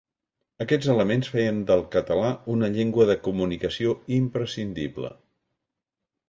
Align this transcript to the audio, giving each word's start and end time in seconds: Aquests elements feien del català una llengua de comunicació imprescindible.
Aquests 0.63 0.87
elements 0.93 1.27
feien 1.33 1.59
del 1.71 1.83
català 1.95 2.31
una 2.55 2.71
llengua 2.79 3.07
de 3.11 3.17
comunicació 3.29 3.95
imprescindible. 4.19 5.13